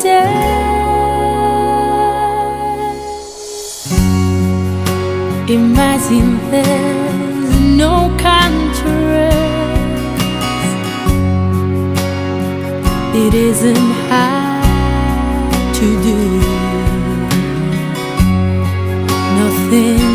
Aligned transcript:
today. 0.00 0.40
Imagine 5.48 6.38
there's 6.50 7.60
no 7.76 7.94
contrast. 8.18 9.36
It 13.14 13.34
isn't 13.34 13.90
hard 14.08 15.74
to 15.74 15.86
do. 16.08 16.18
Nothing 19.38 20.09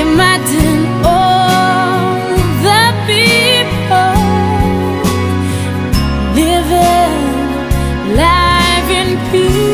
Imagine 0.00 0.80
all 1.04 2.14
the 2.66 2.84
people 3.10 4.14
living 6.40 7.16
life 8.22 8.88
in 9.00 9.08
peace. 9.30 9.70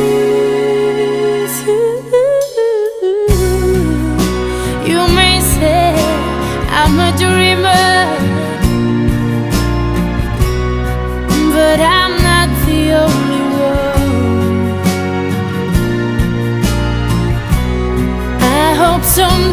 You 4.91 5.01
may 5.19 5.37
say 5.55 5.95
I'm 6.81 6.95
a 7.09 7.11
dreamer, 7.23 7.89
but 11.55 11.79
I'm 11.99 12.15
not 12.31 12.49
the 12.67 12.83
only 13.05 13.43
one. 13.71 14.07
I 18.43 18.45
hope 18.83 19.05
someday 19.05 19.46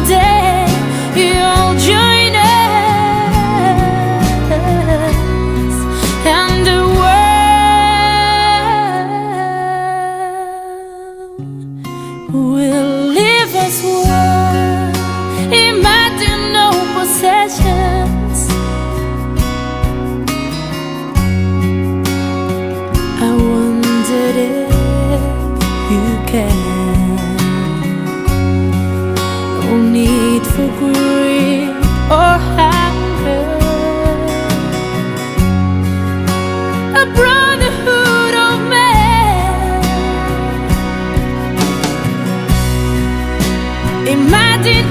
Imagine 44.14 44.88